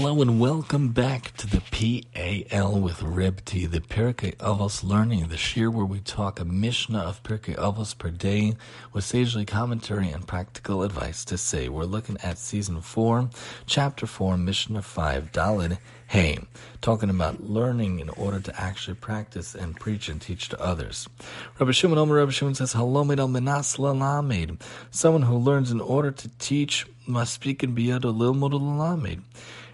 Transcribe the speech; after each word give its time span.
Hello 0.00 0.22
and 0.22 0.40
welcome 0.40 0.92
back 0.92 1.36
to 1.36 1.46
the 1.46 1.60
PAL 1.60 2.80
with 2.80 3.02
Reb 3.02 3.44
T, 3.44 3.66
the 3.66 3.80
Pirkei 3.80 4.34
Avos 4.36 4.82
learning, 4.82 5.28
the 5.28 5.36
shiur 5.36 5.70
where 5.70 5.84
we 5.84 6.00
talk 6.00 6.40
a 6.40 6.44
Mishnah 6.46 7.00
of 7.00 7.22
Pirkei 7.22 7.54
Avos 7.56 7.96
per 7.96 8.08
day 8.08 8.56
with 8.94 9.04
sagely 9.04 9.44
commentary 9.44 10.08
and 10.08 10.26
practical 10.26 10.82
advice 10.84 11.22
to 11.26 11.36
say. 11.36 11.68
We're 11.68 11.84
looking 11.84 12.16
at 12.22 12.38
season 12.38 12.80
4, 12.80 13.28
chapter 13.66 14.06
4, 14.06 14.38
Mishnah 14.38 14.80
5, 14.80 15.32
Dalid 15.32 15.76
Hey, 16.06 16.38
talking 16.80 17.10
about 17.10 17.44
learning 17.50 18.00
in 18.00 18.08
order 18.08 18.40
to 18.40 18.58
actually 18.58 18.94
practice 18.94 19.54
and 19.54 19.78
preach 19.78 20.08
and 20.08 20.18
teach 20.18 20.48
to 20.48 20.60
others. 20.60 21.10
Rabbi 21.58 21.72
Shimon 21.72 21.98
Omer 21.98 22.14
Rabbi 22.16 22.32
Shimon 22.32 22.54
says, 22.54 22.72
Halomid 22.72 23.18
al 23.18 23.28
minas 23.28 23.76
lalamid. 23.76 24.62
Someone 24.90 25.22
who 25.22 25.36
learns 25.36 25.70
in 25.70 25.80
order 25.82 26.10
to 26.10 26.28
teach 26.38 26.86
must 27.06 27.34
speak 27.34 27.62
in 27.62 27.76
biyad 27.76 28.00
lilmod 28.00 28.52
lalamid 28.52 29.20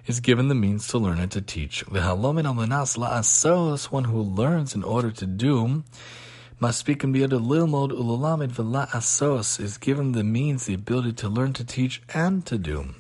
is 0.06 0.20
given 0.20 0.48
the 0.48 0.54
means 0.54 0.86
to 0.88 0.98
learn 0.98 1.18
and 1.18 1.30
to 1.32 1.40
teach. 1.40 1.86
One 1.88 2.04
who 4.04 4.20
learns 4.22 4.74
in 4.74 4.82
order 4.82 5.10
to 5.10 5.26
do, 5.26 5.84
able 6.58 6.72
to 6.72 7.38
lilmod 7.38 7.90
ulalamid 7.90 8.52
v'la'asos, 8.52 9.60
is 9.60 9.78
given 9.78 10.12
the 10.12 10.24
means, 10.24 10.66
the 10.66 10.74
ability 10.74 11.12
to 11.14 11.28
learn, 11.28 11.52
to 11.54 11.64
teach, 11.64 12.02
and 12.14 12.46
to 12.46 12.56
do. 12.56 12.94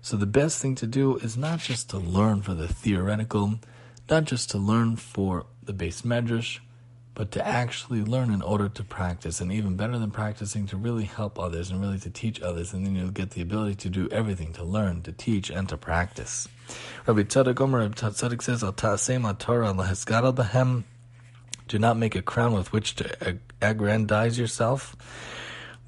So 0.00 0.16
the 0.16 0.26
best 0.26 0.62
thing 0.62 0.74
to 0.76 0.86
do 0.86 1.16
is 1.16 1.36
not 1.36 1.58
just 1.58 1.90
to 1.90 1.98
learn 1.98 2.42
for 2.42 2.54
the 2.54 2.68
theoretical, 2.68 3.58
not 4.08 4.24
just 4.24 4.50
to 4.50 4.58
learn 4.58 4.96
for 4.96 5.44
the 5.62 5.74
beis 5.74 6.02
medrash, 6.02 6.60
but 7.18 7.32
to 7.32 7.44
actually 7.44 8.00
learn 8.04 8.30
in 8.30 8.40
order 8.42 8.68
to 8.68 8.84
practice. 8.84 9.40
And 9.40 9.50
even 9.50 9.74
better 9.74 9.98
than 9.98 10.12
practicing, 10.12 10.68
to 10.68 10.76
really 10.76 11.02
help 11.02 11.36
others 11.36 11.68
and 11.68 11.80
really 11.80 11.98
to 11.98 12.10
teach 12.10 12.40
others. 12.40 12.72
And 12.72 12.86
then 12.86 12.94
you'll 12.94 13.10
get 13.10 13.30
the 13.30 13.42
ability 13.42 13.74
to 13.74 13.88
do 13.88 14.08
everything 14.12 14.52
to 14.52 14.62
learn, 14.62 15.02
to 15.02 15.10
teach, 15.10 15.50
and 15.50 15.68
to 15.68 15.76
practice. 15.76 16.46
Rabbi 17.08 17.24
Tzadok 17.24 17.60
Omer, 17.60 17.80
Rabbi 17.80 18.36
says, 18.40 18.62
Al 18.62 18.72
ta'asem 18.72 19.36
Torah 19.36 19.74
behem. 20.32 20.84
Do 21.66 21.78
not 21.80 21.96
make 21.96 22.14
a 22.14 22.22
crown 22.22 22.52
with 22.52 22.72
which 22.72 22.94
to 22.94 23.38
aggrandize 23.60 24.38
yourself. 24.38 24.94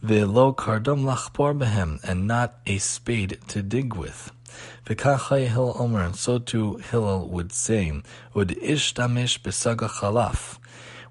The 0.03 0.25
lo 0.25 0.53
kardom 0.53 1.05
lachpor 1.05 1.57
behem, 1.57 2.03
and 2.03 2.27
not 2.27 2.59
a 2.67 2.79
spade 2.79 3.39
to 3.47 3.63
dig 3.63 3.95
with. 3.95 4.33
V'kachai 4.85 5.47
Hillel 5.47 5.77
Omer, 5.79 6.03
and 6.03 6.17
so 6.17 6.41
too 6.41 6.79
Hillel 6.79 7.29
would 7.29 7.53
say, 7.53 7.89
Ud 8.35 8.49
ishtamish 8.49 9.39
besaga 9.39 9.89
chalaf. 9.89 10.57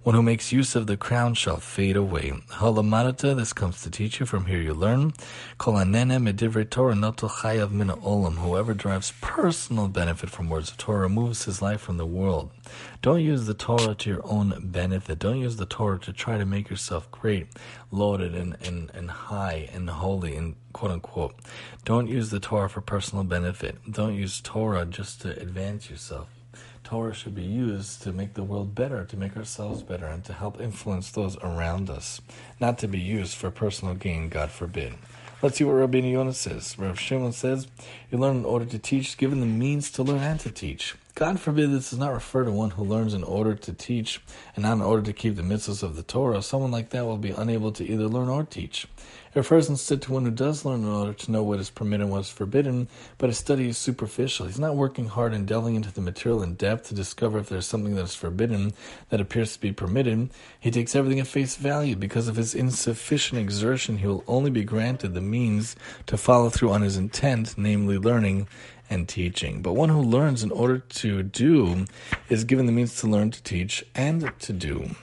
One 0.03 0.16
who 0.16 0.23
makes 0.23 0.53
use 0.53 0.78
of 0.78 0.88
the 0.88 0.95
crown 0.95 1.33
shall 1.33 1.58
fade 1.58 1.97
away. 1.97 2.31
Halamadata, 2.52 3.36
this 3.36 3.52
comes 3.52 3.81
to 3.81 3.92
teach 3.92 4.22
you. 4.22 4.25
From 4.25 4.45
here 4.45 4.61
you 4.61 4.73
learn. 4.73 5.11
medivrei 5.59 6.69
Torah 6.69 6.95
chayav 6.95 7.72
mina 7.72 7.97
olam. 7.97 8.36
Whoever 8.36 8.73
derives 8.73 9.11
personal 9.19 9.89
benefit 9.89 10.30
from 10.30 10.50
words 10.50 10.72
of 10.72 10.78
Torah 10.78 11.02
removes 11.02 11.44
his 11.44 11.61
life 11.61 11.81
from 11.81 11.97
the 11.97 12.06
world. 12.06 12.50
Don't 13.02 13.19
use 13.19 13.45
the 13.45 13.53
Torah 13.53 13.94
to 13.94 14.09
your 14.09 14.22
own 14.23 14.72
benefit. 14.72 15.19
Don't 15.19 15.41
use 15.41 15.58
the 15.58 15.66
Torah 15.66 16.00
to 16.00 16.13
try 16.13 16.38
to 16.38 16.45
make 16.45 16.69
yourself 16.69 17.11
great, 17.11 17.47
loaded, 17.91 18.34
and, 18.36 18.56
and, 18.66 18.91
and 18.94 19.11
high 19.11 19.69
and 19.73 19.89
holy, 19.89 20.34
and 20.34 20.56
quote 20.72 20.91
unquote. 20.91 21.36
Don't 21.84 22.08
use 22.08 22.30
the 22.30 22.39
Torah 22.39 22.69
for 22.69 22.80
personal 22.80 23.25
benefit. 23.25 23.78
Don't 23.91 24.16
use 24.16 24.39
Torah 24.39 24.86
just 24.86 25.19
to 25.23 25.38
advance 25.38 25.89
yourself. 25.89 26.30
Torah 26.83 27.13
should 27.13 27.35
be 27.35 27.44
used 27.44 28.02
to 28.03 28.11
make 28.11 28.33
the 28.33 28.44
world 28.44 28.75
better, 28.75 29.05
to 29.05 29.17
make 29.17 29.38
ourselves 29.38 29.83
better, 29.83 30.05
and 30.05 30.23
to 30.25 30.33
help 30.33 30.59
influence 30.59 31.11
those 31.11 31.38
around 31.38 31.89
us, 31.89 32.22
not 32.59 32.77
to 32.80 32.88
be 32.88 32.99
used 32.99 33.35
for 33.35 33.52
personal 33.52 33.95
gain, 33.95 34.30
God 34.30 34.52
forbid. 34.52 34.94
Let's 35.41 35.57
see 35.57 35.63
what 35.63 35.73
Rabbi 35.73 36.00
Yonah 36.00 36.33
says. 36.33 36.77
Rav 36.77 37.00
Shimon 37.00 37.31
says, 37.31 37.67
You 38.11 38.17
learn 38.17 38.38
in 38.38 38.45
order 38.45 38.66
to 38.66 38.80
teach, 38.80 39.17
given 39.17 39.39
the 39.39 39.45
means 39.45 39.89
to 39.91 40.03
learn 40.03 40.19
and 40.19 40.39
to 40.41 40.52
teach. 40.52 40.95
God 41.16 41.40
forbid 41.40 41.72
this 41.72 41.90
does 41.90 42.00
not 42.00 42.14
refer 42.14 42.46
to 42.46 42.52
one 42.52 42.72
who 42.72 42.84
learns 42.84 43.14
in 43.14 43.24
order 43.24 43.53
to 43.53 43.74
teach 43.74 44.22
and 44.56 44.64
not 44.64 44.74
in 44.74 44.81
order 44.81 45.02
to 45.02 45.12
keep 45.12 45.36
the 45.36 45.42
mitzvahs 45.42 45.84
of 45.84 45.96
the 45.96 46.03
Torah. 46.03 46.42
Someone 46.42 46.72
like 46.72 46.92
that 46.92 47.06
will 47.06 47.18
be 47.18 47.31
unable 47.31 47.72
to 47.74 47.84
either 47.84 48.08
learn 48.08 48.30
or 48.30 48.44
teach. 48.44 48.88
It 49.30 49.38
refers 49.38 49.69
instead 49.69 50.02
to 50.03 50.14
one 50.14 50.25
who 50.25 50.31
does 50.31 50.66
learn 50.66 50.81
in 50.81 50.88
order 50.88 51.14
to 51.14 51.31
know 51.31 51.44
what 51.44 51.59
is 51.59 51.69
permitted 51.69 52.06
and 52.06 52.12
what 52.12 52.22
is 52.22 52.30
forbidden, 52.30 52.88
but 53.18 53.30
his 53.30 53.38
study 53.38 53.69
is 53.69 53.78
superficial. 53.78 54.48
He's 54.48 54.59
not 54.59 54.75
working 54.75 55.08
hard 55.08 55.34
and 55.34 55.46
delving 55.46 55.75
into 55.75 55.92
the 55.92 56.02
material 56.02 56.42
in 56.42 56.56
depth 56.56 56.88
to 56.88 56.96
discover 56.96 57.38
if 57.38 57.50
there's 57.50 57.68
something 57.68 57.96
that 57.96 58.06
is 58.06 58.16
forbidden 58.16 58.74
that 59.09 59.22
appears 59.22 59.53
to 59.53 59.59
be 59.59 59.72
permitted. 59.72 60.31
He 60.59 60.72
takes 60.72 60.96
everything 60.96 61.19
at 61.19 61.28
face 61.28 61.58
value. 61.58 61.96
Because 61.96 62.28
of 62.28 62.38
his 62.38 62.56
insufficient 62.56 63.40
exertion, 63.40 63.98
he 63.98 64.08
will 64.08 64.24
only 64.28 64.50
be 64.50 64.64
granted 64.64 65.14
the 65.14 65.22
means 65.22 65.75
to 66.08 66.18
follow 66.18 66.50
through 66.50 66.72
on 66.72 66.81
his 66.81 66.98
intent, 66.98 67.56
namely 67.56 67.98
learning 67.98 68.48
and 68.89 69.07
teaching. 69.07 69.61
But 69.61 69.73
one 69.73 69.89
who 69.89 70.01
learns 70.01 70.44
in 70.44 70.51
order 70.51 70.79
to 70.79 71.23
do 71.23 71.85
is 72.29 72.44
given 72.44 72.66
the 72.66 72.72
means 72.72 73.00
to 73.01 73.07
learn, 73.07 73.31
to 73.31 73.44
teach, 73.44 73.85
and 73.95 74.31
to 74.39 74.53
do. 74.53 74.95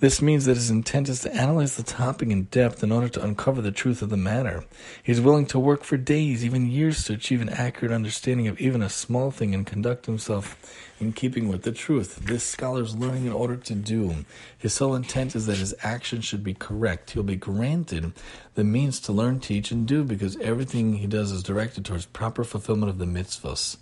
This 0.00 0.22
means 0.22 0.46
that 0.46 0.56
his 0.56 0.70
intent 0.70 1.08
is 1.08 1.20
to 1.20 1.34
analyze 1.34 1.76
the 1.76 1.82
topic 1.82 2.30
in 2.30 2.44
depth 2.44 2.82
in 2.82 2.90
order 2.90 3.08
to 3.10 3.22
uncover 3.22 3.60
the 3.60 3.70
truth 3.70 4.02
of 4.02 4.10
the 4.10 4.16
matter. 4.16 4.64
He 5.02 5.12
is 5.12 5.20
willing 5.20 5.46
to 5.46 5.58
work 5.58 5.84
for 5.84 5.96
days, 5.96 6.44
even 6.44 6.70
years, 6.70 7.04
to 7.04 7.12
achieve 7.12 7.40
an 7.40 7.50
accurate 7.50 7.92
understanding 7.92 8.48
of 8.48 8.58
even 8.60 8.82
a 8.82 8.88
small 8.88 9.30
thing 9.30 9.54
and 9.54 9.66
conduct 9.66 10.06
himself 10.06 10.56
in 11.00 11.12
keeping 11.12 11.48
with 11.48 11.62
the 11.62 11.72
truth. 11.72 12.16
This 12.16 12.44
scholar 12.44 12.82
is 12.82 12.94
learning 12.94 13.26
in 13.26 13.32
order 13.32 13.56
to 13.56 13.74
do. 13.74 14.24
His 14.56 14.74
sole 14.74 14.94
intent 14.94 15.34
is 15.34 15.46
that 15.46 15.56
his 15.56 15.74
action 15.82 16.20
should 16.20 16.44
be 16.44 16.54
correct. 16.54 17.10
He'll 17.10 17.22
be 17.22 17.36
granted 17.36 18.12
the 18.54 18.64
means 18.64 19.00
to 19.00 19.12
learn, 19.12 19.40
teach, 19.40 19.70
and 19.70 19.86
do 19.86 20.04
because 20.04 20.36
everything 20.38 20.94
he 20.94 21.06
does 21.06 21.32
is 21.32 21.42
directed 21.42 21.84
towards 21.84 22.06
proper 22.06 22.44
fulfillment 22.44 22.90
of 22.90 22.98
the 22.98 23.06
mitzvahs. 23.06 23.78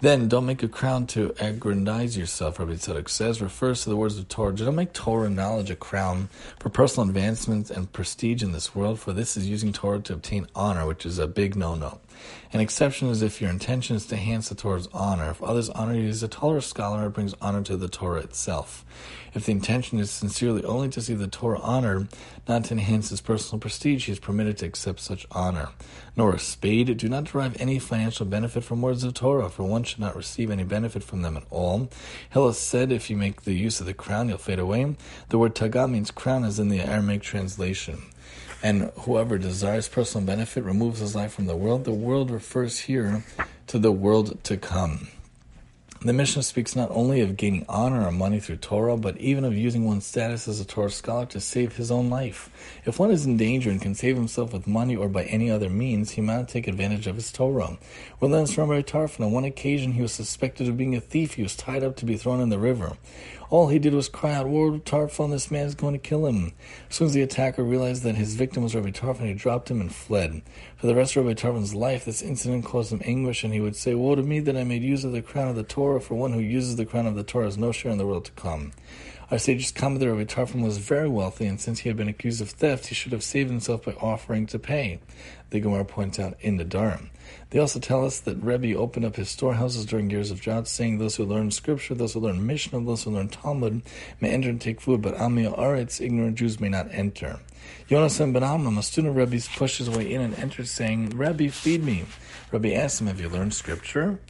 Then 0.00 0.26
don't 0.26 0.46
make 0.46 0.64
a 0.64 0.68
crown 0.68 1.06
to 1.08 1.32
aggrandize 1.38 2.18
yourself, 2.18 2.58
Rabbi 2.58 2.72
Tzadok 2.72 3.08
says, 3.08 3.40
refers 3.40 3.84
to 3.84 3.88
the 3.88 3.96
words 3.96 4.18
of 4.18 4.26
Torah. 4.28 4.52
Don't 4.52 4.74
make 4.74 4.92
Torah 4.92 5.30
knowledge 5.30 5.70
a 5.70 5.76
crown 5.76 6.28
for 6.58 6.70
personal 6.70 7.08
advancement 7.08 7.70
and 7.70 7.92
prestige 7.92 8.42
in 8.42 8.50
this 8.50 8.74
world, 8.74 8.98
for 8.98 9.12
this 9.12 9.36
is 9.36 9.48
using 9.48 9.72
Torah 9.72 10.00
to 10.00 10.14
obtain 10.14 10.48
honor, 10.56 10.86
which 10.86 11.06
is 11.06 11.20
a 11.20 11.28
big 11.28 11.54
no-no. 11.54 12.00
An 12.52 12.60
exception 12.60 13.08
is 13.08 13.22
if 13.22 13.40
your 13.40 13.48
intention 13.48 13.96
is 13.96 14.04
to 14.06 14.14
enhance 14.14 14.50
the 14.50 14.54
Torah's 14.54 14.88
honor. 14.92 15.30
If 15.30 15.42
others 15.42 15.70
honor 15.70 15.94
you 15.94 16.08
as 16.08 16.22
a 16.22 16.28
Torah 16.28 16.60
scholar, 16.60 17.06
it 17.06 17.14
brings 17.14 17.34
honor 17.40 17.62
to 17.62 17.78
the 17.78 17.88
Torah 17.88 18.20
itself. 18.20 18.84
If 19.32 19.46
the 19.46 19.52
intention 19.52 19.98
is 19.98 20.10
sincerely 20.10 20.62
only 20.64 20.90
to 20.90 21.00
see 21.00 21.14
the 21.14 21.26
Torah 21.26 21.60
honored, 21.60 22.08
not 22.46 22.64
to 22.64 22.72
enhance 22.72 23.08
his 23.08 23.22
personal 23.22 23.58
prestige, 23.58 24.04
he 24.04 24.12
is 24.12 24.18
permitted 24.18 24.58
to 24.58 24.66
accept 24.66 25.00
such 25.00 25.26
honor. 25.30 25.70
Nor 26.14 26.34
a 26.34 26.38
spade 26.38 26.94
do 26.98 27.08
not 27.08 27.24
derive 27.24 27.56
any 27.58 27.78
financial 27.78 28.26
benefit 28.26 28.64
from 28.64 28.82
words 28.82 29.02
of 29.02 29.14
Torah, 29.14 29.48
for 29.48 29.62
one 29.62 29.84
should 29.84 30.00
not 30.00 30.14
receive 30.14 30.50
any 30.50 30.64
benefit 30.64 31.02
from 31.02 31.22
them 31.22 31.38
at 31.38 31.44
all. 31.48 31.88
Hillel 32.30 32.52
said, 32.52 32.92
if 32.92 33.08
you 33.08 33.16
make 33.16 33.42
the 33.42 33.54
use 33.54 33.80
of 33.80 33.86
the 33.86 33.94
crown, 33.94 34.28
you'll 34.28 34.36
fade 34.36 34.58
away. 34.58 34.94
The 35.30 35.38
word 35.38 35.54
taga 35.54 35.90
means 35.90 36.10
crown 36.10 36.44
as 36.44 36.58
in 36.58 36.68
the 36.68 36.80
Aramaic 36.80 37.22
translation 37.22 38.02
and 38.62 38.90
whoever 39.00 39.38
desires 39.38 39.88
personal 39.88 40.26
benefit 40.26 40.64
removes 40.64 41.00
his 41.00 41.14
life 41.14 41.32
from 41.32 41.46
the 41.46 41.56
world. 41.56 41.84
The 41.84 41.92
world 41.92 42.30
refers 42.30 42.78
here 42.80 43.24
to 43.66 43.78
the 43.78 43.92
world 43.92 44.42
to 44.44 44.56
come. 44.56 45.08
The 46.04 46.12
Mishnah 46.12 46.42
speaks 46.42 46.74
not 46.74 46.90
only 46.90 47.20
of 47.20 47.36
gaining 47.36 47.64
honor 47.68 48.04
or 48.04 48.10
money 48.10 48.40
through 48.40 48.56
Torah, 48.56 48.96
but 48.96 49.16
even 49.18 49.44
of 49.44 49.56
using 49.56 49.84
one's 49.84 50.04
status 50.04 50.48
as 50.48 50.58
a 50.58 50.64
Torah 50.64 50.90
scholar 50.90 51.26
to 51.26 51.38
save 51.38 51.76
his 51.76 51.92
own 51.92 52.10
life. 52.10 52.50
If 52.84 52.98
one 52.98 53.12
is 53.12 53.24
in 53.24 53.36
danger 53.36 53.70
and 53.70 53.80
can 53.80 53.94
save 53.94 54.16
himself 54.16 54.52
with 54.52 54.66
money 54.66 54.96
or 54.96 55.08
by 55.08 55.22
any 55.24 55.48
other 55.48 55.70
means, 55.70 56.10
he 56.10 56.20
might 56.20 56.48
take 56.48 56.66
advantage 56.66 57.06
of 57.06 57.14
his 57.14 57.30
Torah. 57.30 57.78
We 58.18 58.26
learn 58.26 58.48
from 58.48 58.70
Rabbi 58.70 58.82
Tarfon, 58.82 59.26
on 59.26 59.30
one 59.30 59.44
occasion 59.44 59.92
he 59.92 60.02
was 60.02 60.12
suspected 60.12 60.66
of 60.66 60.76
being 60.76 60.96
a 60.96 61.00
thief. 61.00 61.34
He 61.34 61.44
was 61.44 61.54
tied 61.54 61.84
up 61.84 61.94
to 61.98 62.04
be 62.04 62.16
thrown 62.16 62.40
in 62.40 62.48
the 62.48 62.58
river. 62.58 62.96
All 63.52 63.68
he 63.68 63.78
did 63.78 63.92
was 63.92 64.08
cry 64.08 64.32
out, 64.32 64.48
Lord 64.48 64.86
Tarfon, 64.86 65.30
this 65.30 65.50
man 65.50 65.66
is 65.66 65.74
going 65.74 65.92
to 65.92 65.98
kill 65.98 66.24
him. 66.24 66.54
As 66.88 66.96
soon 66.96 67.08
as 67.08 67.12
the 67.12 67.20
attacker 67.20 67.62
realized 67.62 68.02
that 68.02 68.14
his 68.14 68.32
victim 68.32 68.62
was 68.62 68.74
Rabbi 68.74 68.92
Tarfon, 68.92 69.26
he 69.26 69.34
dropped 69.34 69.70
him 69.70 69.78
and 69.78 69.94
fled. 69.94 70.40
For 70.78 70.86
the 70.86 70.94
rest 70.94 71.14
of 71.16 71.26
Rabbi 71.26 71.38
Tarfon's 71.38 71.74
life, 71.74 72.06
this 72.06 72.22
incident 72.22 72.64
caused 72.64 72.94
him 72.94 73.02
anguish, 73.04 73.44
and 73.44 73.52
he 73.52 73.60
would 73.60 73.76
say, 73.76 73.94
Woe 73.94 74.14
to 74.14 74.22
me 74.22 74.40
that 74.40 74.56
I 74.56 74.64
made 74.64 74.82
use 74.82 75.04
of 75.04 75.12
the 75.12 75.20
crown 75.20 75.48
of 75.48 75.56
the 75.56 75.64
Torah, 75.64 76.00
for 76.00 76.14
one 76.14 76.32
who 76.32 76.40
uses 76.40 76.76
the 76.76 76.86
crown 76.86 77.06
of 77.06 77.14
the 77.14 77.22
Torah 77.22 77.44
has 77.44 77.58
no 77.58 77.72
share 77.72 77.92
in 77.92 77.98
the 77.98 78.06
world 78.06 78.24
to 78.24 78.32
come. 78.32 78.72
Our 79.32 79.38
sages 79.38 79.72
commented 79.72 80.10
Rabbi 80.10 80.24
Tarfon 80.24 80.62
was 80.62 80.76
very 80.76 81.08
wealthy, 81.08 81.46
and 81.46 81.58
since 81.58 81.78
he 81.78 81.88
had 81.88 81.96
been 81.96 82.06
accused 82.06 82.42
of 82.42 82.50
theft, 82.50 82.88
he 82.88 82.94
should 82.94 83.12
have 83.12 83.22
saved 83.22 83.48
himself 83.48 83.82
by 83.82 83.92
offering 83.92 84.44
to 84.48 84.58
pay. 84.58 85.00
The 85.48 85.58
Gemara 85.58 85.86
points 85.86 86.18
out 86.18 86.36
in 86.42 86.58
Nedarim. 86.58 87.08
They 87.48 87.58
also 87.58 87.80
tell 87.80 88.04
us 88.04 88.20
that 88.20 88.36
Rebbe 88.42 88.76
opened 88.78 89.06
up 89.06 89.16
his 89.16 89.30
storehouses 89.30 89.86
during 89.86 90.10
years 90.10 90.30
of 90.30 90.42
drought, 90.42 90.68
saying, 90.68 90.98
Those 90.98 91.16
who 91.16 91.24
learn 91.24 91.50
scripture, 91.50 91.94
those 91.94 92.12
who 92.12 92.20
learn 92.20 92.46
Mishnah, 92.46 92.84
those 92.84 93.04
who 93.04 93.10
learn 93.10 93.30
Talmud 93.30 93.80
may 94.20 94.28
enter 94.28 94.50
and 94.50 94.60
take 94.60 94.82
food, 94.82 95.00
but 95.00 95.14
Amia 95.14 95.58
Aretz, 95.58 96.04
ignorant 96.04 96.36
Jews, 96.36 96.60
may 96.60 96.68
not 96.68 96.92
enter. 96.92 97.40
Yonasan 97.88 98.34
ben 98.34 98.44
Amram, 98.44 98.76
a 98.76 98.82
student 98.82 99.12
of 99.12 99.16
Rebbe's, 99.16 99.48
pushed 99.48 99.78
his 99.78 99.88
way 99.88 100.12
in 100.12 100.20
and 100.20 100.34
entered, 100.34 100.68
saying, 100.68 101.08
Rebbe, 101.08 101.48
feed 101.48 101.82
me. 101.82 102.04
Rebbe 102.50 102.74
asked 102.74 103.00
him, 103.00 103.06
Have 103.06 103.18
you 103.18 103.30
learned 103.30 103.54
scripture? 103.54 104.20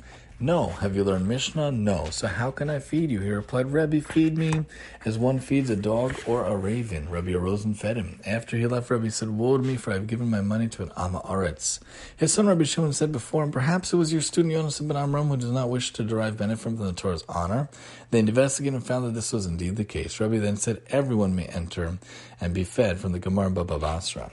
No. 0.43 0.71
Have 0.71 0.97
you 0.97 1.05
learned 1.05 1.29
Mishnah? 1.29 1.71
No. 1.71 2.07
So 2.11 2.27
how 2.27 2.51
can 2.51 2.69
I 2.69 2.81
feed 2.81 3.13
you? 3.13 3.21
He 3.21 3.31
replied, 3.31 3.73
Rebbe, 3.73 4.01
feed 4.01 4.37
me 4.37 4.65
as 5.05 5.17
one 5.17 5.39
feeds 5.39 5.71
a 5.71 5.77
dog 5.77 6.17
or 6.27 6.45
a 6.45 6.57
raven. 6.57 7.09
Rabbi 7.09 7.33
Rosen 7.35 7.75
fed 7.75 7.97
him. 7.97 8.19
After 8.27 8.57
he 8.57 8.67
left, 8.67 8.91
Rebbe 8.91 9.09
said, 9.13 9.31
Woe 9.31 9.57
to 9.57 9.63
me, 9.63 9.77
for 9.77 9.93
I 9.93 9.95
have 9.95 10.09
given 10.09 10.29
my 10.29 10.41
money 10.41 10.67
to 10.67 10.83
an 10.83 10.91
Amma 10.97 11.21
Aretz. 11.21 11.79
His 12.17 12.33
son 12.33 12.49
Rabbi 12.49 12.65
Shimon 12.65 12.93
said 12.93 13.13
before 13.13 13.45
him, 13.45 13.53
Perhaps 13.53 13.93
it 13.93 13.97
was 13.97 14.13
your 14.13 14.21
student 14.21 14.53
Yonasan 14.53 14.89
ben 14.89 14.97
Amram 14.97 15.29
who 15.29 15.37
does 15.37 15.53
not 15.53 15.71
wish 15.71 15.93
to 15.93 16.03
derive 16.03 16.37
benefit 16.37 16.61
from 16.61 16.77
the 16.77 16.93
Torah's 16.93 17.25
honor. 17.29 17.69
They 18.11 18.19
investigated 18.19 18.75
and 18.75 18.85
found 18.85 19.07
that 19.07 19.15
this 19.15 19.33
was 19.33 19.47
indeed 19.47 19.77
the 19.77 19.85
case. 19.85 20.19
Rabbi 20.19 20.39
then 20.39 20.57
said, 20.57 20.83
Everyone 20.91 21.37
may 21.37 21.45
enter 21.45 21.99
and 22.41 22.53
be 22.53 22.65
fed 22.65 22.99
from 22.99 23.13
the 23.13 23.21
Gemara 23.21 23.51
Baba 23.51 23.79
Basra. 23.79 24.33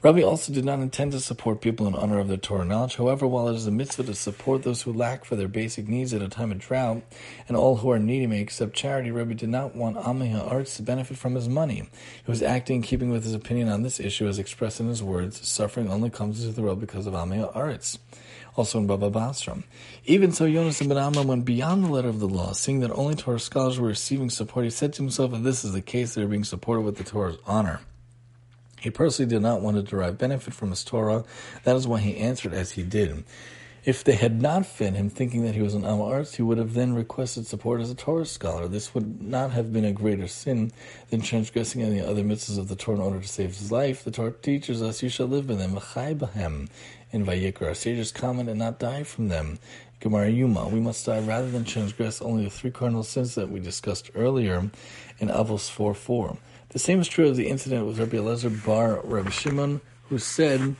Rabbi 0.00 0.22
also 0.22 0.52
did 0.52 0.64
not 0.64 0.78
intend 0.78 1.10
to 1.10 1.18
support 1.18 1.60
people 1.60 1.88
in 1.88 1.96
honor 1.96 2.20
of 2.20 2.28
their 2.28 2.36
Torah 2.36 2.64
knowledge. 2.64 2.94
However, 2.94 3.26
while 3.26 3.48
it 3.48 3.56
is 3.56 3.66
a 3.66 3.72
mitzvah 3.72 4.04
to 4.04 4.14
support 4.14 4.62
those 4.62 4.82
who 4.82 4.92
lack 4.92 5.24
for 5.24 5.34
their 5.34 5.48
basic 5.48 5.88
needs 5.88 6.14
at 6.14 6.22
a 6.22 6.28
time 6.28 6.52
of 6.52 6.60
drought, 6.60 7.02
and 7.48 7.56
all 7.56 7.78
who 7.78 7.90
are 7.90 7.98
needy 7.98 8.28
may 8.28 8.40
accept 8.40 8.74
charity, 8.74 9.10
Rabbi 9.10 9.32
did 9.32 9.48
not 9.48 9.74
want 9.74 9.96
Ammi 9.96 10.30
Ha'arts 10.30 10.76
to 10.76 10.82
benefit 10.82 11.16
from 11.16 11.34
his 11.34 11.48
money. 11.48 11.88
He 12.24 12.30
was 12.30 12.42
acting 12.42 12.76
in 12.76 12.82
keeping 12.82 13.10
with 13.10 13.24
his 13.24 13.34
opinion 13.34 13.68
on 13.68 13.82
this 13.82 13.98
issue 13.98 14.28
as 14.28 14.38
expressed 14.38 14.78
in 14.78 14.86
his 14.86 15.02
words, 15.02 15.46
suffering 15.46 15.90
only 15.90 16.10
comes 16.10 16.44
into 16.44 16.54
the 16.54 16.62
world 16.62 16.78
because 16.78 17.08
of 17.08 17.14
Ammi 17.14 17.38
Ha'arts 17.38 17.98
also 18.56 18.78
in 18.78 18.86
Baba 18.88 19.08
Basra. 19.08 19.62
Even 20.04 20.32
so, 20.32 20.44
Yonasan 20.44 20.88
ben 20.88 20.98
Amram 20.98 21.28
went 21.28 21.44
beyond 21.44 21.84
the 21.84 21.90
letter 21.90 22.08
of 22.08 22.18
the 22.18 22.28
law, 22.28 22.52
seeing 22.52 22.80
that 22.80 22.90
only 22.90 23.14
Torah 23.14 23.38
scholars 23.38 23.78
were 23.78 23.86
receiving 23.86 24.30
support. 24.30 24.64
He 24.64 24.70
said 24.70 24.92
to 24.94 25.02
himself, 25.02 25.32
if 25.32 25.42
this 25.42 25.64
is 25.64 25.72
the 25.72 25.80
case, 25.80 26.14
they 26.14 26.22
are 26.22 26.28
being 26.28 26.42
supported 26.42 26.82
with 26.82 26.96
the 26.96 27.04
Torah's 27.04 27.38
honor. 27.46 27.80
He 28.80 28.90
personally 28.90 29.28
did 29.28 29.42
not 29.42 29.60
want 29.60 29.76
to 29.76 29.82
derive 29.82 30.18
benefit 30.18 30.54
from 30.54 30.70
his 30.70 30.84
Torah. 30.84 31.24
That 31.64 31.76
is 31.76 31.86
why 31.86 32.00
he 32.00 32.16
answered 32.16 32.52
as 32.52 32.72
he 32.72 32.82
did. 32.82 33.24
If 33.84 34.04
they 34.04 34.16
had 34.16 34.42
not 34.42 34.66
fed 34.66 34.94
him, 34.94 35.08
thinking 35.08 35.44
that 35.44 35.54
he 35.54 35.62
was 35.62 35.74
an 35.74 35.84
Amarts, 35.84 36.34
he 36.34 36.42
would 36.42 36.58
have 36.58 36.74
then 36.74 36.94
requested 36.94 37.46
support 37.46 37.80
as 37.80 37.90
a 37.90 37.94
Torah 37.94 38.26
scholar. 38.26 38.68
This 38.68 38.92
would 38.92 39.22
not 39.22 39.52
have 39.52 39.72
been 39.72 39.84
a 39.84 39.92
greater 39.92 40.26
sin 40.26 40.72
than 41.08 41.22
transgressing 41.22 41.82
any 41.82 42.00
other 42.00 42.22
mitzvahs 42.22 42.58
of 42.58 42.68
the 42.68 42.76
Torah 42.76 42.98
in 42.98 43.02
order 43.02 43.20
to 43.20 43.28
save 43.28 43.56
his 43.56 43.72
life. 43.72 44.04
The 44.04 44.10
Torah 44.10 44.32
teaches 44.32 44.82
us, 44.82 45.02
you 45.02 45.08
shall 45.08 45.26
live 45.26 45.46
by 45.46 45.54
them, 45.54 46.68
in 47.12 47.24
Vayikra. 47.24 47.68
Our 47.68 47.74
sages 47.74 48.12
comment 48.12 48.50
and 48.50 48.58
not 48.58 48.78
die 48.78 49.04
from 49.04 49.28
them. 49.28 49.58
Gemara 50.00 50.30
Yuma, 50.30 50.68
we 50.68 50.78
must 50.80 51.04
die 51.04 51.18
rather 51.18 51.50
than 51.50 51.64
transgress 51.64 52.22
only 52.22 52.44
the 52.44 52.50
three 52.50 52.70
cardinal 52.70 53.02
sins 53.02 53.34
that 53.34 53.50
we 53.50 53.58
discussed 53.58 54.10
earlier 54.14 54.70
in 55.18 55.28
Avos 55.28 55.68
4 55.68 55.92
4. 55.92 56.36
The 56.68 56.78
same 56.78 57.00
is 57.00 57.08
true 57.08 57.28
of 57.28 57.36
the 57.36 57.48
incident 57.48 57.86
with 57.86 57.98
Rabbi 57.98 58.16
Elazar 58.18 58.64
bar 58.64 59.00
Rabbi 59.02 59.30
Shimon, 59.30 59.80
who 60.08 60.18
said, 60.18 60.76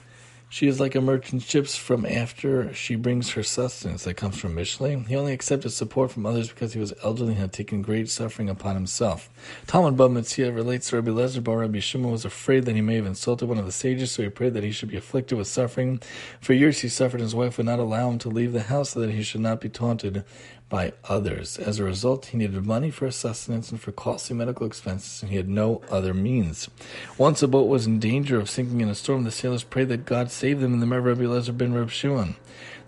she 0.50 0.66
is 0.66 0.80
like 0.80 0.94
a 0.94 1.00
merchant 1.00 1.42
ships 1.42 1.76
from 1.76 2.06
after 2.06 2.72
she 2.72 2.96
brings 2.96 3.30
her 3.30 3.42
sustenance 3.42 4.04
that 4.04 4.14
comes 4.14 4.38
from 4.38 4.54
Mishlei. 4.54 5.06
He 5.06 5.14
only 5.14 5.32
accepted 5.32 5.70
support 5.70 6.10
from 6.10 6.24
others 6.24 6.48
because 6.48 6.72
he 6.72 6.80
was 6.80 6.94
elderly 7.02 7.32
and 7.32 7.40
had 7.40 7.52
taken 7.52 7.82
great 7.82 8.08
suffering 8.08 8.48
upon 8.48 8.74
himself. 8.74 9.28
Talmud 9.66 9.96
Metzia 9.96 10.54
relates 10.54 10.88
to 10.88 10.96
Rabbi 10.96 11.10
Lezer 11.10 11.42
bar 11.42 11.58
Rabbi 11.58 11.80
Shimon 11.80 12.10
was 12.10 12.24
afraid 12.24 12.64
that 12.64 12.74
he 12.74 12.80
may 12.80 12.96
have 12.96 13.06
insulted 13.06 13.46
one 13.46 13.58
of 13.58 13.66
the 13.66 13.72
sages, 13.72 14.12
so 14.12 14.22
he 14.22 14.28
prayed 14.28 14.54
that 14.54 14.64
he 14.64 14.70
should 14.70 14.90
be 14.90 14.96
afflicted 14.96 15.36
with 15.36 15.46
suffering. 15.46 16.00
For 16.40 16.52
years 16.52 16.80
he 16.80 16.88
suffered, 16.88 17.20
and 17.20 17.26
his 17.26 17.34
wife 17.34 17.56
would 17.56 17.66
not 17.66 17.78
allow 17.78 18.10
him 18.10 18.18
to 18.18 18.28
leave 18.28 18.52
the 18.52 18.62
house 18.62 18.90
so 18.90 19.00
that 19.00 19.10
he 19.10 19.22
should 19.22 19.40
not 19.40 19.60
be 19.60 19.68
taunted 19.68 20.24
by 20.68 20.92
others. 21.08 21.58
As 21.58 21.78
a 21.78 21.84
result, 21.84 22.26
he 22.26 22.36
needed 22.36 22.66
money 22.66 22.90
for 22.90 23.10
sustenance 23.10 23.70
and 23.70 23.80
for 23.80 23.92
costly 23.92 24.36
medical 24.36 24.66
expenses, 24.66 25.22
and 25.22 25.30
he 25.30 25.36
had 25.36 25.48
no 25.48 25.80
other 25.90 26.12
means. 26.12 26.68
Once 27.16 27.42
a 27.42 27.48
boat 27.48 27.68
was 27.68 27.86
in 27.86 27.98
danger 27.98 28.38
of 28.38 28.50
sinking 28.50 28.80
in 28.80 28.88
a 28.88 28.94
storm, 28.94 29.24
the 29.24 29.30
sailors 29.30 29.64
prayed 29.64 29.88
that 29.88 30.04
God 30.04 30.30
save 30.30 30.60
them 30.60 30.74
in 30.74 30.80
the 30.80 30.86
memory 30.86 31.12
of 31.12 31.20
Rabbi 31.20 31.30
Lezer 31.30 31.56
ben 31.56 31.72
Reb 31.72 31.90
Shimon. 31.90 32.36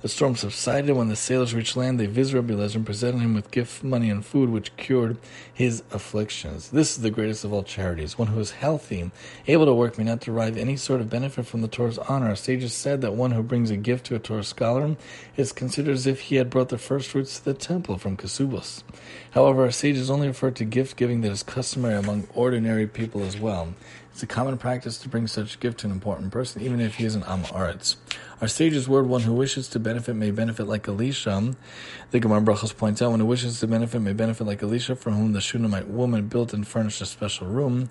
The 0.02 0.08
storm 0.08 0.34
subsided. 0.34 0.96
When 0.96 1.08
the 1.08 1.16
sailors 1.16 1.52
reached 1.52 1.76
land, 1.76 2.00
they 2.00 2.06
visited 2.06 2.38
Rabbi 2.38 2.54
Lezer 2.54 2.76
and 2.76 2.86
presented 2.86 3.18
him 3.18 3.34
with 3.34 3.50
gift 3.50 3.84
money 3.84 4.08
and 4.08 4.24
food, 4.24 4.48
which 4.48 4.74
cured 4.78 5.18
his 5.52 5.82
afflictions. 5.90 6.70
This 6.70 6.96
is 6.96 7.02
the 7.02 7.10
greatest 7.10 7.44
of 7.44 7.52
all 7.52 7.62
charities. 7.62 8.16
One 8.16 8.28
who 8.28 8.40
is 8.40 8.52
healthy, 8.52 9.10
able 9.46 9.66
to 9.66 9.74
work, 9.74 9.98
may 9.98 10.04
not 10.04 10.20
derive 10.20 10.56
any 10.56 10.76
sort 10.76 11.02
of 11.02 11.10
benefit 11.10 11.44
from 11.44 11.60
the 11.60 11.68
Torah's 11.68 11.98
honor. 11.98 12.34
Sages 12.34 12.72
said 12.72 13.02
that 13.02 13.12
one 13.12 13.32
who 13.32 13.42
brings 13.42 13.70
a 13.70 13.76
gift 13.76 14.06
to 14.06 14.14
a 14.14 14.18
Torah 14.18 14.42
scholar 14.42 14.96
is 15.36 15.52
considered 15.52 15.92
as 15.92 16.06
if 16.06 16.20
he 16.22 16.36
had 16.36 16.48
brought 16.48 16.70
the 16.70 16.78
first 16.78 17.10
fruits 17.10 17.38
to 17.38 17.44
the 17.44 17.54
temple 17.54 17.98
from 17.98 18.16
Kesubos. 18.16 18.82
However, 19.32 19.64
our 19.64 19.70
sages 19.70 20.10
only 20.10 20.28
refer 20.28 20.50
to 20.52 20.64
gift 20.64 20.96
giving 20.96 21.20
that 21.20 21.30
is 21.30 21.42
customary 21.42 21.96
among 21.96 22.26
ordinary 22.34 22.86
people 22.86 23.22
as 23.22 23.38
well. 23.38 23.74
It's 24.12 24.22
a 24.22 24.26
common 24.26 24.56
practice 24.56 24.96
to 24.98 25.10
bring 25.10 25.26
such 25.26 25.60
gift 25.60 25.80
to 25.80 25.86
an 25.86 25.92
important 25.92 26.32
person, 26.32 26.62
even 26.62 26.80
if 26.80 26.96
he 26.96 27.04
is 27.04 27.14
an 27.14 27.22
Am 27.24 27.42
Aretz. 27.44 27.96
Our 28.40 28.48
sage's 28.48 28.88
word, 28.88 29.06
one 29.06 29.20
who 29.20 29.34
wishes 29.34 29.68
to 29.68 29.78
benefit 29.78 30.16
may 30.16 30.30
benefit 30.30 30.66
like 30.66 30.88
Elisha. 30.88 31.54
The 32.10 32.20
Gemara 32.20 32.40
Brachos 32.40 32.74
points 32.74 33.02
out, 33.02 33.10
one 33.10 33.20
who 33.20 33.26
wishes 33.26 33.60
to 33.60 33.66
benefit 33.66 34.00
may 34.00 34.14
benefit 34.14 34.46
like 34.46 34.62
Elisha, 34.62 34.96
for 34.96 35.10
whom 35.10 35.34
the 35.34 35.42
Shunammite 35.42 35.88
woman 35.88 36.26
built 36.26 36.54
and 36.54 36.66
furnished 36.66 37.02
a 37.02 37.06
special 37.06 37.48
room 37.48 37.90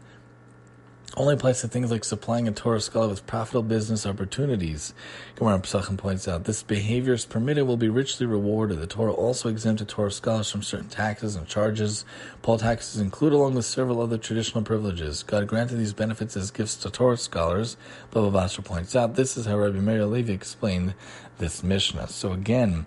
only 1.19 1.33
applies 1.33 1.59
to 1.59 1.67
things 1.67 1.91
like 1.91 2.05
supplying 2.05 2.47
a 2.47 2.51
Torah 2.51 2.79
scholar 2.79 3.09
with 3.09 3.27
profitable 3.27 3.61
business 3.61 4.05
opportunities. 4.05 4.93
Gemara 5.35 5.59
Pesachim 5.59 5.97
points 5.97 6.29
out 6.29 6.45
this 6.45 6.63
behavior 6.63 7.13
is 7.13 7.25
permitted 7.25 7.67
will 7.67 7.75
be 7.75 7.89
richly 7.89 8.25
rewarded. 8.25 8.79
The 8.79 8.87
Torah 8.87 9.11
also 9.11 9.49
exempted 9.49 9.89
Torah 9.89 10.11
scholars 10.11 10.49
from 10.49 10.63
certain 10.63 10.87
taxes 10.87 11.35
and 11.35 11.45
charges. 11.45 12.05
Poll 12.41 12.57
taxes 12.57 13.01
include, 13.01 13.33
along 13.33 13.55
with 13.55 13.65
several 13.65 14.01
other 14.01 14.17
traditional 14.17 14.63
privileges. 14.63 15.23
God 15.23 15.45
granted 15.45 15.75
these 15.75 15.93
benefits 15.93 16.37
as 16.37 16.51
gifts 16.51 16.77
to 16.77 16.89
Torah 16.89 17.17
scholars. 17.17 17.75
Baba 18.11 18.31
Basra 18.31 18.63
points 18.63 18.95
out 18.95 19.15
this 19.15 19.35
is 19.35 19.45
how 19.45 19.57
Rabbi 19.57 19.79
Meir 19.79 20.05
Levi 20.05 20.31
explained 20.31 20.93
this 21.37 21.63
Mishnah. 21.63 22.07
So 22.07 22.31
again, 22.31 22.85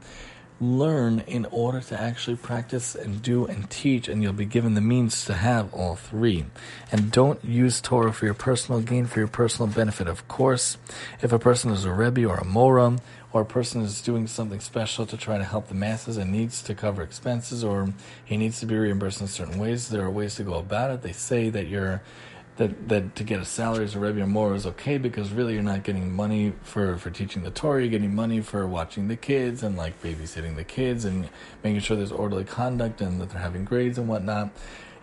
learn 0.63 1.25
in 1.27 1.45
order 1.47 1.81
to 1.81 2.01
actually 2.01 2.37
practice 2.37 2.95
and 2.95 3.21
do 3.21 3.45
and 3.47 3.69
teach, 3.69 4.09
and 4.09 4.23
you'll 4.23 4.33
be 4.33 4.45
given 4.45 4.75
the 4.75 4.81
means 4.81 5.25
to 5.25 5.35
have 5.35 5.75
all 5.75 5.97
three. 5.97 6.45
And 6.93 7.11
don't 7.11 7.45
use 7.45 7.81
Torah 7.81 8.13
for 8.13 8.27
your 8.27 8.35
personal 8.35 8.81
gain, 8.81 9.07
for 9.07 9.19
your 9.19 9.29
personal 9.29 9.71
benefit. 9.71 10.07
Of 10.07 10.29
course, 10.29 10.79
if 11.21 11.33
a 11.33 11.39
person 11.39 11.73
is 11.73 11.85
a 11.85 11.93
Rebbe 11.93 12.25
or 12.25 12.37
a 12.37 12.45
Mora, 12.45 12.99
or 13.33 13.41
a 13.41 13.47
person 13.47 13.81
is 13.81 14.03
doing 14.03 14.27
something 14.27 14.61
special 14.61 15.07
to 15.07 15.17
try 15.17 15.39
to 15.39 15.45
help 15.45 15.69
the 15.69 15.75
masses 15.75 16.17
and 16.17 16.31
needs 16.31 16.63
to 16.63 16.75
cover 16.75 17.03
expenses, 17.03 17.65
or 17.65 17.93
he 18.25 18.37
needs 18.37 18.61
to 18.61 18.67
be 18.67 18.77
reimbursed 18.77 19.21
in 19.21 19.27
certain 19.27 19.59
ways, 19.59 19.89
there 19.89 20.05
are 20.05 20.11
ways 20.11 20.37
to 20.37 20.45
go 20.45 20.55
about 20.55 20.91
it. 20.91 21.03
They 21.03 21.13
say 21.13 21.49
that 21.51 21.67
you're 21.67 22.03
that 22.57 22.89
that 22.89 23.17
to 23.17 23.25
get 23.25 23.41
a 23.41 23.45
salary 23.45 23.85
as 23.85 23.95
a 23.95 23.99
Rebbe 23.99 24.21
or 24.21 24.27
Mora 24.27 24.55
is 24.55 24.67
okay 24.67 24.99
because 24.99 25.31
really 25.33 25.55
you're 25.55 25.63
not 25.63 25.85
getting 25.85 26.13
money 26.13 26.53
for, 26.63 26.97
for 26.99 27.11
teaching 27.11 27.43
the 27.43 27.51
Torah, 27.51 27.81
you're 27.81 27.91
getting 27.91 28.15
money 28.15 28.41
for 28.41 28.67
watching 28.67 29.09
the 29.09 29.17
kids 29.17 29.63
and 29.63 29.77
like 29.77 30.01
babysitting 30.03 30.57
the 30.57 30.65
kids 30.65 31.05
and 31.05 31.29
making 31.65 31.81
sure 31.81 31.97
there's 31.97 32.13
orderly 32.13 32.45
conduct 32.45 33.01
and 33.01 33.21
that 33.21 33.31
they're 33.31 33.41
having 33.41 33.65
grades 33.65 33.99
and 33.99 34.09
whatnot. 34.09 34.51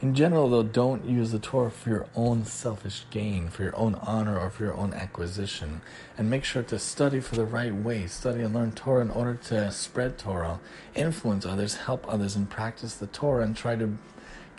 In 0.01 0.15
general, 0.15 0.49
though, 0.49 0.63
don't 0.63 1.03
use 1.03 1.31
the 1.31 1.39
Torah 1.39 1.69
for 1.69 1.89
your 1.89 2.07
own 2.15 2.45
selfish 2.45 3.05
gain, 3.09 3.49
for 3.49 3.63
your 3.63 3.75
own 3.75 3.95
honor, 3.95 4.39
or 4.39 4.49
for 4.49 4.63
your 4.63 4.73
own 4.73 4.93
acquisition. 4.93 5.81
And 6.17 6.29
make 6.29 6.45
sure 6.45 6.63
to 6.63 6.79
study 6.79 7.19
for 7.19 7.35
the 7.35 7.43
right 7.43 7.75
way. 7.75 8.07
Study 8.07 8.41
and 8.41 8.55
learn 8.55 8.71
Torah 8.71 9.01
in 9.01 9.09
order 9.09 9.35
to 9.47 9.69
spread 9.73 10.17
Torah, 10.17 10.61
influence 10.95 11.45
others, 11.45 11.75
help 11.75 12.05
others, 12.07 12.37
and 12.37 12.49
practice 12.49 12.93
the 12.93 13.07
Torah 13.07 13.43
and 13.43 13.57
try 13.57 13.75
to 13.75 13.97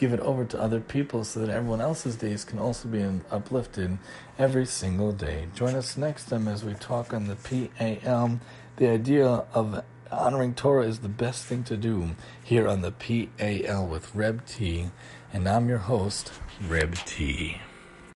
give 0.00 0.14
it 0.14 0.20
over 0.20 0.46
to 0.46 0.58
other 0.58 0.80
people 0.80 1.22
so 1.24 1.40
that 1.40 1.50
everyone 1.50 1.82
else's 1.82 2.16
days 2.16 2.42
can 2.42 2.58
also 2.58 2.88
be 2.88 3.06
uplifted 3.30 3.98
every 4.38 4.64
single 4.64 5.12
day. 5.12 5.46
Join 5.54 5.74
us 5.74 5.98
next 5.98 6.30
time 6.30 6.48
as 6.48 6.64
we 6.64 6.72
talk 6.72 7.12
on 7.12 7.26
the 7.26 7.36
PAL. 7.36 8.40
The 8.76 8.88
idea 8.88 9.26
of 9.26 9.84
honoring 10.10 10.54
Torah 10.54 10.86
is 10.86 11.00
the 11.00 11.10
best 11.10 11.44
thing 11.44 11.64
to 11.64 11.76
do 11.76 12.16
here 12.42 12.66
on 12.66 12.80
the 12.80 12.92
PAL 12.92 13.86
with 13.86 14.14
Reb 14.14 14.46
T. 14.46 14.86
And 15.34 15.46
I'm 15.46 15.68
your 15.68 15.78
host, 15.78 16.32
Reb 16.66 16.94
T. 17.04 17.60